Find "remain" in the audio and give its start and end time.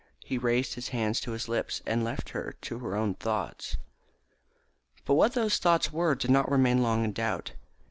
6.53-6.83